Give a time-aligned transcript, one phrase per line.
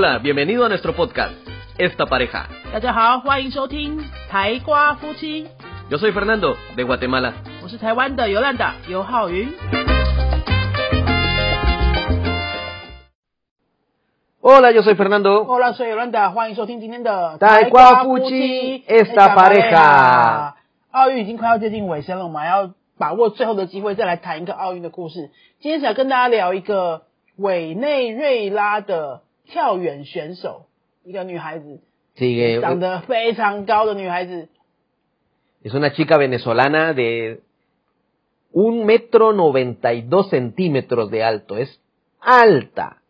[0.00, 1.32] Hola, bienvenido a nuestro podcast,
[1.78, 2.46] Esta Pareja.
[2.72, 5.46] 大家好，欢迎收听台瓜夫妻，
[5.90, 7.32] Yo soy Fernando, de Guatemala.
[7.62, 9.48] 我是台湾的游览的尤浩云。
[14.40, 15.44] Hola, yo soy Fernando.
[15.44, 20.54] Hola，soy Yolanda，欢迎收听今天的台瓜夫妻 esta pareja
[20.90, 25.30] 奥运已经快要接近尾声了，我们还要把握最后的机会，再来谈一个奥运的故事。
[25.60, 27.02] 今天想跟大家聊一个
[27.36, 30.66] 委内瑞拉的 跳远选手，
[31.04, 31.80] 一个女孩子，
[32.16, 34.48] Sí, eh, 长得非常高的女孩子，
[35.62, 37.40] es una chica venezolana de
[38.52, 41.58] un metro noventa y dos centímetros de alto.
[41.58, 41.80] Es
[42.20, 43.02] alta,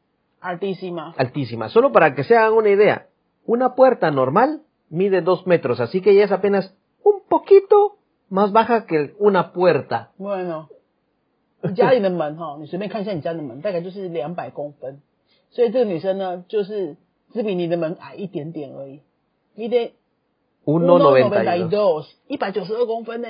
[0.42, 1.14] RDC 吗？
[1.16, 1.68] altísima.
[1.68, 3.06] Solo para que se hagan una idea,
[3.46, 7.96] una puerta normal mide dos metros, así que ella es apenas un poquito
[8.28, 10.10] más baja que una puerta.
[10.18, 10.68] bueno，
[11.62, 15.00] 你家里的门哈，你随便看一下你家的门，大概就是两百公分，
[15.50, 16.96] 所以这个女生呢，就是
[17.32, 19.00] 只比你的门矮一点点而已。
[19.54, 19.94] 你得
[20.64, 22.06] Uno noventa y dos.
[22.26, 23.28] 一百九十二公分呢。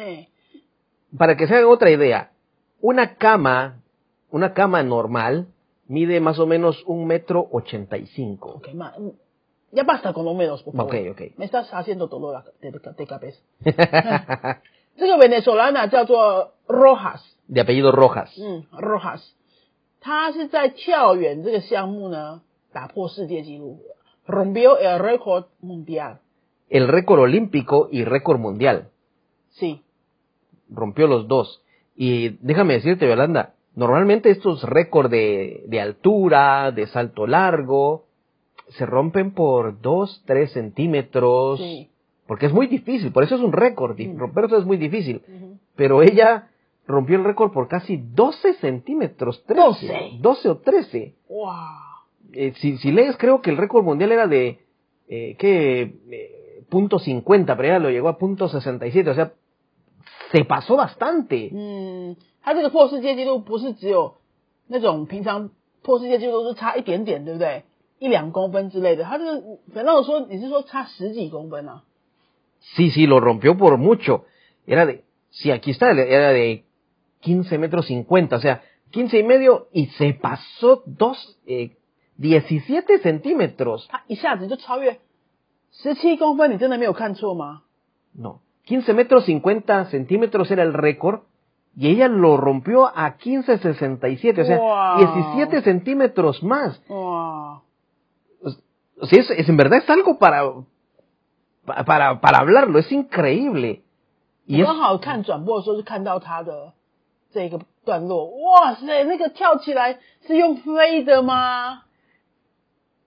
[1.17, 2.31] Para que se hagan otra idea,
[2.81, 3.83] una cama,
[4.31, 5.47] una cama normal
[5.87, 8.57] mide más o menos un metro ochenta y cinco.
[8.57, 9.13] OK 嘛，嗯，
[9.71, 10.87] ya basta con números, por favor.
[10.87, 11.37] Ok, ok.
[11.37, 13.39] Me estás haciendo dolor de, de cabeza.
[14.97, 18.31] 这个委内索拉娜叫做 Rojas， de apellido Rojas.
[18.41, 19.21] 嗯，Rojas，
[20.01, 23.79] 她是在跳远这个项目呢打破世界纪录，
[24.27, 26.19] rompió el récord mundial。
[26.69, 28.89] El récord olímpico y récord mundial.
[29.51, 29.83] Sí,
[30.69, 31.63] Rompió los dos.
[31.97, 38.05] Y déjame decirte, Yolanda, normalmente estos récords de, de altura, de salto largo,
[38.71, 41.61] se rompen por dos, tres centímetros.
[41.61, 41.89] sí.
[42.27, 43.97] Porque es muy difícil, por eso es un récord.
[44.01, 44.19] y Mm.
[44.19, 45.23] Romper eso es muy difícil.
[45.29, 45.59] Ujú.
[45.77, 46.49] Pero ella
[46.91, 49.45] rompió el récord por casi 12 centímetros.
[49.45, 50.19] 13, 12.
[50.21, 51.15] 12 o 13.
[51.29, 51.47] ¡Wow!
[52.33, 54.61] Eh, si, si lees, creo que el récord mundial era de,
[55.09, 55.95] eh, ¿qué?
[56.11, 59.11] Eh, punto 50, pero ella lo llegó a punto 67.
[59.11, 59.33] O sea,
[60.33, 61.51] se pasó bastante.
[61.53, 64.17] 嗯，他这个破世界纪录不是只有
[64.69, 65.51] 那种平常
[65.83, 67.63] 破世界纪录都是差一点点，对不对？
[67.99, 71.83] 一两公分之类的，他这个反正我说你是说差十几公分啊？
[72.77, 74.25] Sí, sí, lo rompió por mucho.
[74.67, 76.65] Era de, sí, aquí está, era de
[77.22, 78.62] 15 metros 50, o sea,
[78.92, 81.78] 15 y medio y se pasó dos, eh,
[82.18, 83.90] 17 centímetros.
[83.92, 84.18] Ah, y
[88.14, 91.22] no, 15 metros 50 centímetros era el récord
[91.76, 94.98] y ella lo rompió a 15.67, o sea, wow.
[94.98, 96.82] 17 centímetros más.
[96.88, 97.62] Wow.
[98.42, 98.60] Pues,
[99.00, 100.44] o sea, es, es, en verdad es algo para,
[101.86, 103.84] para, para hablarlo, es increíble.
[104.46, 104.68] Y es,
[107.33, 111.83] 这个段落，哇塞，那个跳起来是用飞的吗？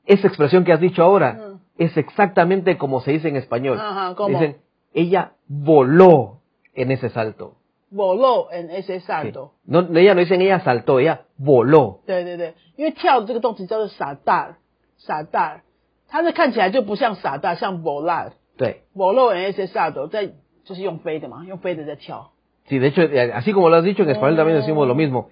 [0.06, 1.60] esa expresión que has dicho ahora Mm.
[1.78, 3.80] es exactamente como se dice en español.
[3.80, 4.30] Ajá, ¿cómo?
[4.30, 4.58] Dicen,
[4.94, 6.40] ella voló
[6.74, 7.56] en ese salto.
[7.92, 9.06] voló en ese Sí.
[9.06, 9.54] salto。
[9.66, 12.02] No, ella no dicen ella saltó, ella voló.
[12.06, 14.58] 对对对，因为跳的这个动词叫做傻大
[14.98, 15.62] 傻大，
[16.08, 18.32] 它这看起来就不像傻大，像 volar。
[18.58, 20.34] 对 voló en ese salto，在
[20.66, 22.32] 就是用飞的嘛，用飞的在跳。
[22.68, 25.30] Sí, de hecho, eh, así como lo has dicho, en español también decimos lo mismo.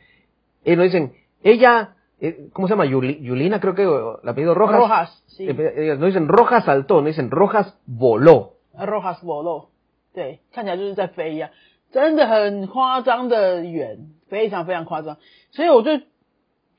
[0.63, 1.13] Eh, no dicen,
[1.44, 2.85] ella, eh, ¿cómo se llama?
[2.85, 4.79] Yuli- Yulina, creo que, o el apellido Rojas.
[4.79, 5.55] Rojas，sí， Eh,
[5.91, 8.53] eh, no dicen Rojas saltó, no dicen Rojas voló.
[8.73, 9.67] Rojas voló，
[10.13, 11.51] 对，看起来就是在飞一样，
[11.91, 15.17] 真的很夸张的远，非常非常夸张。
[15.51, 16.01] 所以我就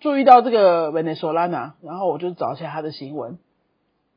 [0.01, 3.39] 注意到这个委内索拉娜，然后我就找一下她的新闻。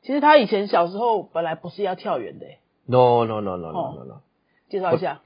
[0.02, 2.46] 其实她以前小时候本来不是要跳远的，
[2.86, 3.94] No, no, no, no, no, Oh.
[3.96, 4.20] no, no.
[4.68, 5.20] 介绍一下。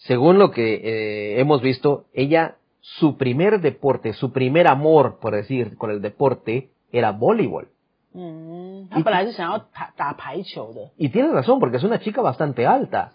[0.00, 5.76] según lo que eh, hemos visto, ella, su primer deporte, su primer amor, por decir,
[5.76, 7.68] con el deporte, era voleibol.
[8.12, 9.02] Mm, y,
[10.96, 13.12] y tiene razón, porque es una chica bastante alta.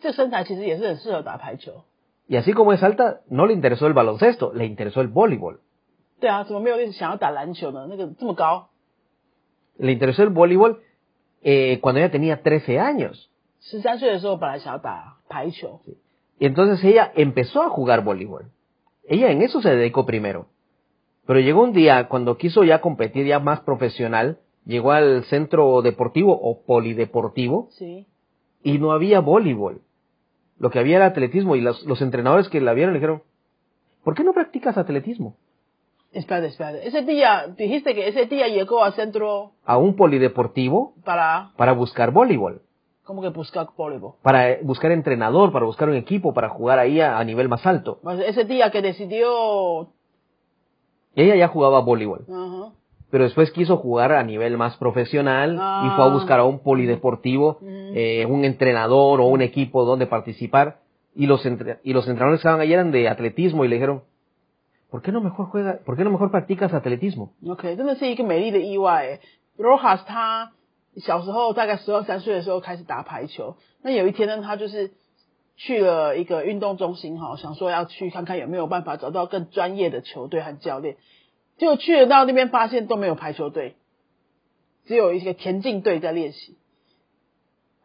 [2.28, 5.62] Y así como es alta, no le interesó el baloncesto, le interesó el voleibol.
[9.80, 10.81] Le interesó el voleibol
[11.42, 13.31] eh, cuando ella tenía 13 años.
[15.83, 15.98] Sí.
[16.40, 18.52] Y entonces ella empezó a jugar voleibol.
[19.08, 20.48] Ella en eso se dedicó primero.
[21.26, 26.40] Pero llegó un día, cuando quiso ya competir ya más profesional, llegó al centro deportivo
[26.40, 28.06] o polideportivo sí.
[28.64, 29.82] y no había voleibol.
[30.58, 33.24] Lo que había era atletismo y los, los entrenadores que la vieron le dijeron,
[34.04, 35.36] ¿por qué no practicas atletismo?
[36.12, 36.78] Espera, espera.
[36.78, 39.52] Ese día, dijiste que ese día llegó al centro...
[39.66, 42.62] A un polideportivo para, para buscar voleibol
[43.05, 44.12] como que buscar voleibol.
[44.23, 47.99] para buscar entrenador, para buscar un equipo, para jugar ahí a, a nivel más alto.
[48.02, 49.88] Pues ese día que decidió,
[51.14, 52.25] Ella ya jugaba voleibol.
[52.29, 52.73] ajá,
[53.11, 55.55] pero después quiso jugar a nivel más profesional
[55.85, 60.79] y fue a buscar a un polideportivo, eh, un entrenador o un equipo donde participar.
[61.17, 64.05] Y los, entre- y los entrenadores que estaban ahí eran de atletismo y le dijeron,
[64.91, 67.32] ¿por qué no mejor juega, por qué no mejor practicas atletismo?
[67.44, 69.20] OK，真的是一个美丽的意外诶。
[69.58, 70.52] Rojas 他
[70.97, 74.92] 小时候大概十二三岁的时候开始打排球，那有一天呢，他就是
[75.57, 80.97] 去了一个运动中心哈，想说要去看看有没有办法找到更专业的球队和教练，
[81.57, 83.75] 结果去了到那边发现都没有排球队，
[84.86, 86.57] 只有一个田径队在练习。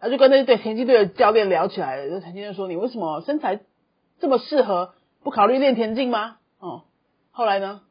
[0.01, 3.61] 他就跟那队田径队的教练聊起来了，田径队说：“你为什么身材
[4.19, 6.85] 这么适合，不考虑练田径吗？”哦，
[7.33, 7.83] 后来呢？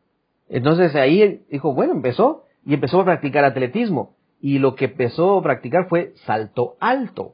[4.41, 7.33] y lo que empezó a practicar fue salto alto.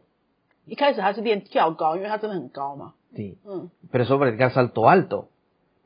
[3.16, 3.38] Sí.
[3.44, 3.68] Mm.
[3.84, 5.30] Empezó a practicar salto alto.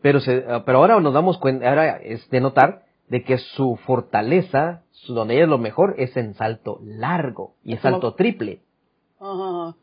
[0.01, 3.75] Pero, se, ah, pero ahora nos damos cuenta, ahora es de notar de que su
[3.85, 8.61] fortaleza, su, donde ella es lo mejor, es en salto largo y en salto triple.
[9.19, 9.75] Uh -huh.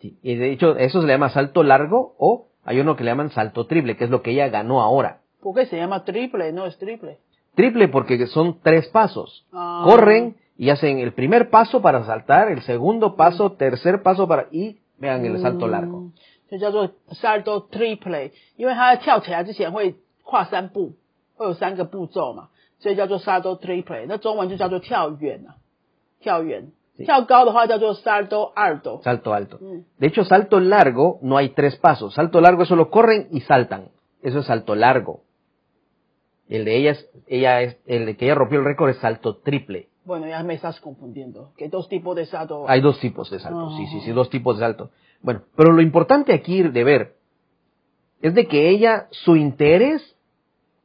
[0.00, 0.18] sí.
[0.22, 3.30] Y de hecho, eso se le llama salto largo o hay uno que le llaman
[3.30, 5.19] salto triple, que es lo que ella ganó ahora.
[5.41, 6.51] ¿Por qué se llama triple?
[6.51, 7.19] No es triple.
[7.55, 9.45] Triple porque son tres pasos.
[9.53, 9.83] Ah.
[9.85, 14.79] Corren y hacen el primer paso para saltar, el segundo paso, tercer paso para y
[14.97, 15.99] vean el salto largo.
[15.99, 16.13] 嗯，
[16.49, 20.93] 就叫做 salto triple，因为他在跳起来之前会跨三步，
[21.35, 22.49] 会有三个步骤嘛，
[22.79, 24.05] 所以叫做 salto triple。
[24.07, 25.55] 那中文就叫做跳远啊，
[26.21, 26.71] 跳远。
[26.97, 29.01] 是跳高的话叫做 salto alto。
[29.03, 29.57] Salto alto.
[29.59, 32.13] 嗯 De hecho, salto largo no hay tres pasos.
[32.13, 33.89] Salto largo solo corren y saltan.
[34.21, 35.19] Eso es salto largo.
[36.50, 39.88] El de ellas, ella es, el de que ella rompió el récord es salto triple.
[40.04, 41.52] Bueno, ya me estás confundiendo.
[41.56, 42.68] Que dos tipos de salto.
[42.68, 44.14] Hay dos tipos de salto, sí, sí, sí, ah.
[44.14, 44.90] dos tipos de salto.
[45.22, 47.14] Bueno, pero lo importante aquí de ver
[48.20, 50.16] es de que ella, su interés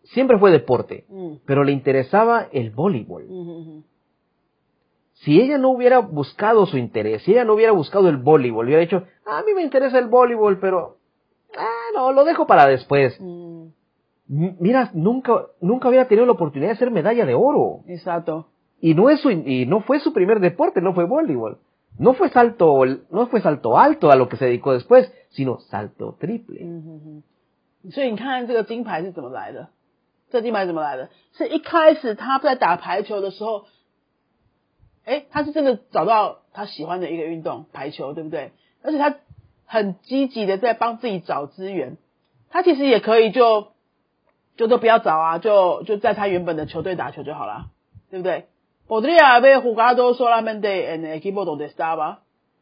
[0.03, 1.37] siempre fue deporte, mm.
[1.45, 3.83] pero le interesaba el voleibol.
[5.13, 8.81] Si ella no hubiera buscado su interés, si ella no hubiera buscado el voleibol, hubiera
[8.81, 10.97] dicho, a mí me interesa el voleibol, pero
[11.57, 13.17] ah, no, lo dejo para después.
[13.19, 13.69] Mm.
[14.27, 18.47] Mira, nunca, nunca hubiera tenido la oportunidad de hacer medalla de oro.，exacto。
[18.81, 21.59] Y no es su, y no fue su primer deporte, no fue voleibol.
[21.97, 26.17] No fue salto, no fue salto alto a lo que se dedicó después, sino salto
[26.19, 26.59] triple.
[27.91, 29.69] 所以你看这个金牌是怎么来的？
[30.31, 31.09] 这金牌怎么来的？
[31.33, 33.65] 是一开始他在打排球的时候，
[35.05, 38.51] 哎，他是真的找到他喜欢的一个运动排球，对不对？
[38.81, 39.15] 而且他
[39.65, 41.97] 很积极的在帮自己找资源。
[42.49, 43.67] 他其实也可以就
[44.57, 47.67] 就都不要找啊，就就在他原本的球队打球就好了，
[48.09, 48.45] 对不对
[48.87, 52.17] ？Podría haber jugado solamente en el equipo donde estaba。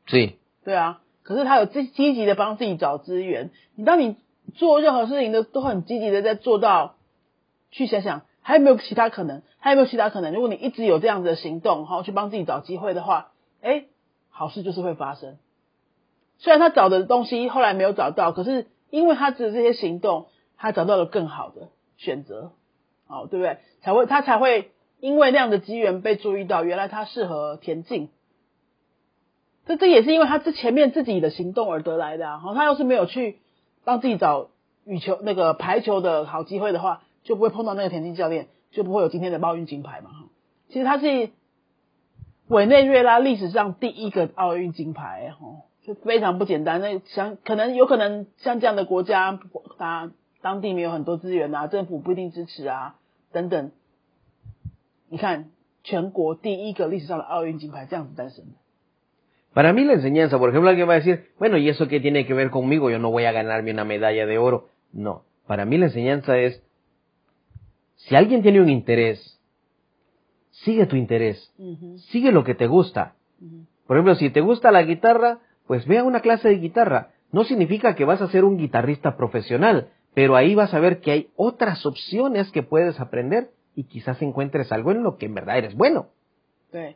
[0.08, 0.36] Sí.
[0.64, 3.52] 对啊，可是他有积积极的帮自己找资源。
[3.76, 4.16] 你当你
[4.56, 6.96] 做任何事情的都很积极的在做到，
[7.72, 9.42] 去想想还有没有其他可能？
[9.60, 10.34] 还有没有其他可能？
[10.34, 13.32] 如果你一直有这样子的行动，哈，去帮自己找机会的话，
[13.62, 13.86] 哎，
[14.30, 15.38] 好事就是会发生。
[16.40, 22.52] 虽然他找的东西后来没有找到，可是因为他的这些行动，他找到了更好的选择，
[23.08, 23.58] 哦，对不对？
[23.82, 28.10] 才会他才会因为那样的机缘被注意到，原来他适合田径。
[29.66, 32.38] 这这也是因为他之前面自己的行动而得来的啊。
[32.40, 33.40] 好，他要是没有去
[33.86, 34.50] 帮自己找
[34.86, 40.10] 羽球那个排球的好机会的话，就不会碰到那个田径教练，就不会有今天的奥运金牌嘛。
[40.10, 40.26] 哈，
[40.68, 41.30] 其实他是
[42.50, 46.82] 委内瑞拉历史上第一个奥运金牌，哦，就非常不简单。
[46.82, 49.40] 那像可能有可能像这样的国家，
[49.78, 50.12] 他
[50.43, 52.97] 当地没有很多资源啊，政府不一定支持啊，
[53.33, 53.73] 等等。
[55.09, 55.51] 你看，
[55.83, 58.53] 全国第一个历史上的奥运金牌这样子诞生的。
[59.55, 62.27] Para mí la enseñanza, por ejemplo, alguien va a decir, bueno, ¿y eso qué tiene
[62.27, 62.91] que ver conmigo?
[62.91, 64.69] Yo no voy a ganarme una medalla de oro.
[64.93, 66.63] No, para mí la enseñanza es,
[67.97, 69.41] si alguien tiene un interés,
[70.51, 71.99] sigue tu interés, 嗯哼。
[72.11, 73.15] sigue lo que te gusta.
[73.87, 77.13] Por ejemplo, si te gusta la guitarra, pues ve a una clase de guitarra.
[77.33, 81.12] No significa que vas a ser un guitarrista profesional, pero ahí vas a ver que
[81.12, 85.58] hay otras opciones que puedes aprender y quizás encuentres algo en lo que en verdad
[85.58, 86.08] eres bueno.
[86.72, 86.96] 对，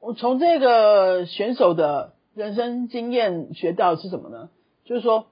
[0.00, 4.50] 我从这个选手的人生经验学到的是什么呢？
[4.84, 5.26] 就是说，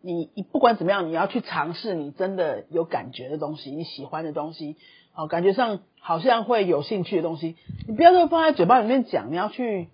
[0.00, 4.76] 你你不管怎么样，你要去尝试你真的有感觉的东西，你喜欢的东西，
[5.12, 9.88] 好，感觉上好像会有兴趣的东西，你不要都放在嘴巴里面讲，你要去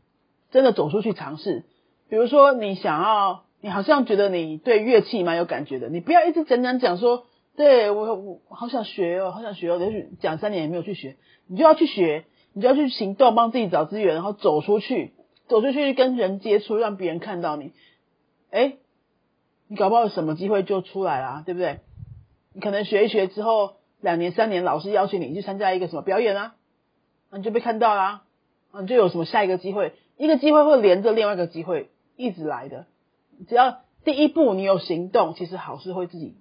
[0.51, 1.65] 真的走出去尝试。
[2.09, 7.25] 比如说，你想要，你好像觉得你对乐器蛮有感觉的，你不要一直讲讲讲说，
[7.57, 11.17] 对我我好想学哦，好想学哦，也许讲三年也没有去学，
[11.49, 15.13] 你就要去学，你就要去行动，帮自己找资源，然后走出去，
[15.49, 17.73] 走出去跟人接触，让别人看到你。
[18.51, 18.77] 哎，
[19.67, 21.81] 你搞不好什么机会就出来啦，对不对？
[22.55, 26.55] 你可能学一学之后，两年三年，老师邀请你去参加一个什么表演啊，
[27.31, 28.23] 那你就被看到啦，
[28.71, 32.87] 啊，你就有什么下一个机会，一个机会会连着另外一个机会一直来的，
[33.47, 36.35] 只要第一步你有行动，其实好事会自己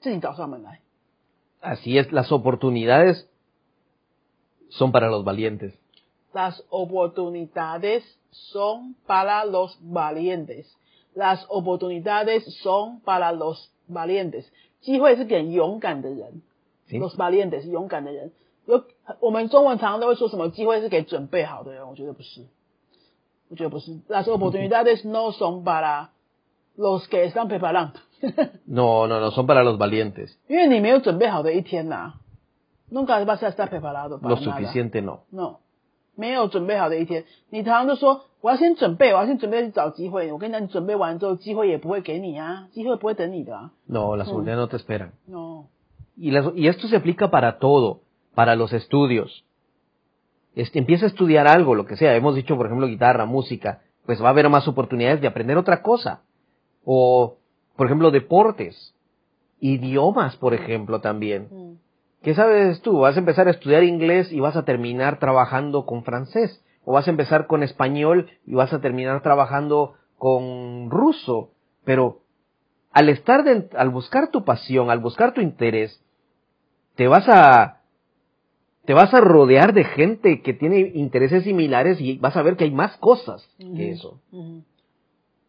[0.00, 0.80] 自己找上门来。
[1.62, 3.26] Así es, las oportunidades
[4.70, 5.72] son para los valientes.
[6.32, 10.66] Las oportunidades son para los valientes.
[11.14, 14.44] Las oportunidades son para los valientes.
[14.80, 16.42] 机会是给勇敢的人。
[16.88, 18.32] Los valientes 勇敢的人。
[18.66, 18.84] 有
[19.18, 22.46] 我们中文常常都会说什么机会是给准备好的人，我觉得不是，
[23.49, 23.99] 我觉得不是。
[24.09, 26.09] Las oportunidades no son para
[26.77, 27.99] los que están preparando，
[28.65, 30.35] No, no, no, son para los valientes.
[30.47, 32.13] 因为你没有准备好的一天呐、
[32.91, 34.43] Nunca vas a estar preparado para Lo nada.
[34.43, 35.21] suficiente no.
[35.31, 35.57] No，
[36.15, 37.25] 没有准备好的一天。
[37.49, 40.31] 你常常就说我要先准备，我要先准备去找机会。
[40.31, 43.71] 我跟你讲，你准备完之后，机会也不会给你啊，机会不会等你的啊。
[43.87, 45.11] No, las oportunidades no te esperan.
[45.27, 45.67] No，
[46.17, 47.99] Y, las- y esto se aplica para todo,
[48.35, 49.43] para los estudios.
[50.54, 52.14] este, empieza a estudiar algo, lo que sea.
[52.16, 53.82] Hemos dicho, por ejemplo, guitarra, música.
[54.06, 56.22] Pues va a haber más oportunidades de aprender otra cosa.
[56.84, 57.36] O,
[57.76, 58.94] por ejemplo, deportes.
[59.60, 61.48] Idiomas, por ejemplo, también.
[61.50, 61.78] 嗯
[62.22, 62.98] ¿Qué sabes tú?
[62.98, 66.62] Vas a empezar a estudiar inglés y vas a terminar trabajando con francés.
[66.84, 71.50] O vas a empezar con español y vas a terminar trabajando con ruso.
[71.84, 72.20] Pero
[72.92, 76.02] al estar, de- al buscar tu pasión, al buscar tu interés,
[76.96, 77.79] te vas a,
[78.90, 82.64] te vas a rodear de gente que tiene intereses similares y vas a ver que
[82.64, 84.18] hay más cosas que eso.
[84.32, 84.64] 嗯，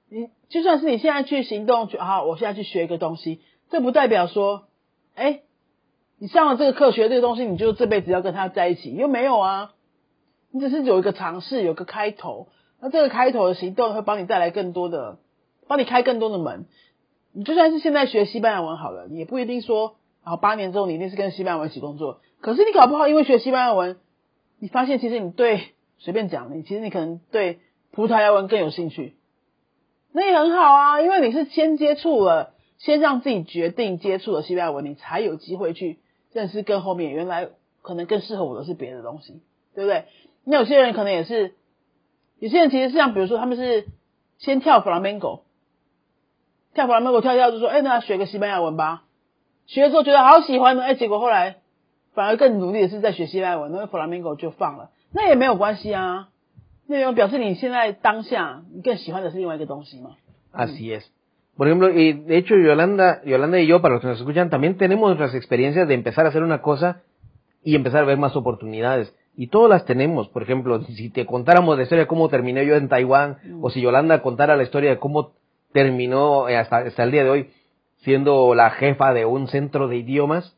[0.09, 4.67] 你就算是你现在去行动，去好，我现在去学一个东西，这不代表说，
[5.15, 5.39] 哎，
[6.19, 9.73] 你上了这个课学这个东西，你就这辈子要跟他在一起，又没有啊。
[10.51, 15.17] 你只是有一个尝试，有个开头，那这个开头的行动会帮你带来更多的，
[15.67, 16.67] 帮你开更多的门。
[17.33, 22.21] 你就算是现在学西班牙文好了，你也不一定说，然后八年之后你一定是跟西班牙文一起工作。
[22.41, 23.97] 可是你搞不好因为学西班牙文，
[24.59, 27.59] 你发现其实你对随便讲，你其实你可能对
[27.91, 29.15] 葡萄牙文更有兴趣，
[30.11, 35.99] 那也很好啊，因为你是先接触了，先让自己决定接触了西班牙文，你才有机会去
[36.33, 37.49] 认识更后面原来
[37.81, 39.41] 可能更适合我的是别的东西，
[39.75, 40.05] 对不对？
[40.43, 41.53] 那有些人可能也是，
[42.39, 43.85] 有些人其实是像比如说他们是
[44.39, 45.41] 先跳 flamenco，
[46.73, 49.03] 跳 flamenco 跳跳就说，哎，那学个西班牙文吧，
[49.67, 51.60] 学了之后觉得好喜欢呢，哎，结果后来
[52.14, 56.28] 反而更努力的是在学西班牙文，那个 flamenco 就放了，那也没有关系啊，
[56.86, 60.16] 那也表示你现在当下你更喜欢的是另外一个东西嘛。
[60.52, 61.04] Así es.
[61.56, 64.76] Por ejemplo, y de hecho Yolanda, Yolanda y yo, para los que nos escuchan, también
[64.76, 67.02] tenemos nuestras experiencias de empezar a hacer una cosa
[67.62, 69.14] y empezar a ver más oportunidades.
[69.34, 70.28] Y todas las tenemos.
[70.28, 73.80] Por ejemplo, si te contáramos la historia de cómo terminé yo en Taiwán, o si
[73.80, 75.32] Yolanda contara la historia de cómo
[75.72, 77.50] terminó eh, hasta, hasta el día de hoy
[77.98, 80.56] siendo la jefa de un centro de idiomas,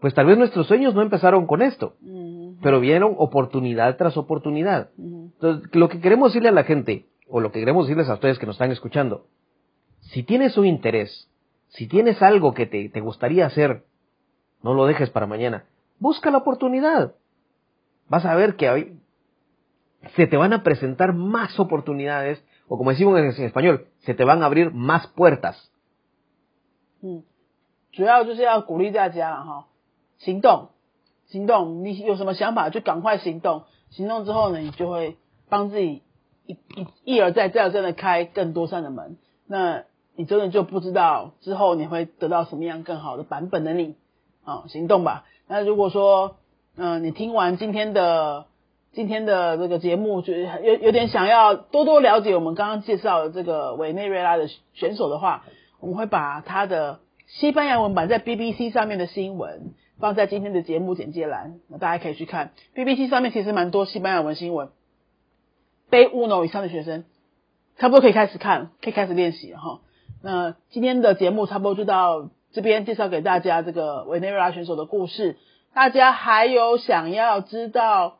[0.00, 4.90] pues tal vez nuestros sueños no empezaron con esto, 嗯 pero vieron oportunidad tras oportunidad.
[4.98, 8.14] 嗯 Entonces, lo que queremos decirle a la gente, o lo que queremos decirles a
[8.14, 9.26] ustedes que nos están escuchando,
[10.00, 11.28] si tienes un interés,
[11.68, 13.84] si tienes algo que te, te gustaría hacer,
[14.62, 15.64] no lo dejes para mañana.
[15.98, 17.14] Busca la oportunidad.
[18.08, 18.92] Vas a ver que hay-
[20.14, 24.24] se te van a presentar más oportunidades, o como decimos en, en español, se te
[24.24, 25.56] van a abrir más puertas.
[27.02, 27.22] 嗯，
[27.92, 29.66] 主要就是要鼓励大家了哈，
[30.23, 30.69] 行动，
[31.27, 35.17] 行动，你有什么想法就赶快行动，行动之后呢，你就会
[35.49, 36.03] 帮自己
[36.45, 39.83] 一一一而再再而三的开更多扇的门，那
[40.15, 43.95] 你真的就不知道之后你会得到什么样更好的版本的你，
[44.43, 45.25] 啊，行动吧。
[45.47, 46.35] 那如果说，
[46.75, 48.45] 嗯、你听完今天的
[48.93, 55.45] 今天的这个节目，就是有有点想要多多了解我们刚刚介绍的这个委内瑞拉的选手的话，
[55.79, 59.73] 我们会把他的西班牙文版在 BBC 上面的新闻。
[60.01, 62.51] 放在今天的节目简介栏，那大家可以去看。
[62.75, 64.69] BBC 上面其实蛮多西班牙文新闻，
[65.89, 67.05] 背 Uno 以上的学生
[67.77, 69.79] 差不多可以开始看，可以开始练习哈。
[70.23, 75.37] 那今天的节目差不多就到这边，介绍给大家这个委内瑞拉选手的故事。
[75.73, 78.17] 大家还有想要知道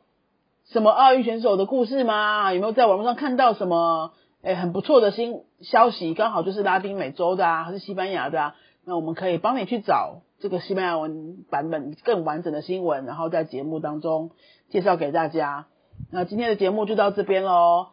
[0.64, 2.52] 什么奥运选手的故事吗？
[2.52, 6.14] 有没有在网络上看到什么诶很不错的新消息？
[6.14, 8.54] 刚好就是拉丁美洲的啊，还是西班牙的啊？
[8.84, 14.30] 那我们可以帮你去找这个西班牙文版本更完整的新闻，然后在节目当中
[14.70, 15.66] 介绍给大家。
[16.10, 17.88] 那今天的节目就到这边喽。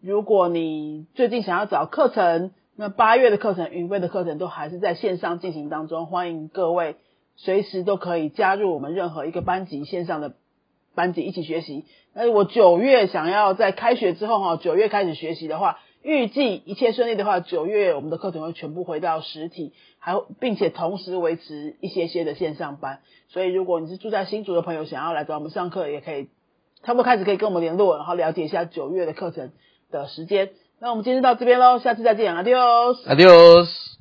[0.00, 6.96] 如果你最近想要找课程，那八月的课程、云飞的课程都还是在线上进行当中，欢迎各位
[7.36, 10.34] 随时都可以加入我们任何一个班级线上的
[10.94, 11.86] 班级一起学习。
[12.12, 23.00] 那我九月想要在开学之后哈，九月开始学习的话，预计一切顺利的话，九月我们的课程会全部回到实体，还并且同时维持一些些的线上班。
[23.28, 26.28] 所以如果你是住在新竹的朋友，想要来找我们上课，也可以
[26.84, 29.50] 差不多开始可以跟我们联络，然后了解一下九月的课程
[29.90, 30.50] 的时间。
[30.80, 33.97] 那我们今天到这边喽，下次再见，Adios，Adios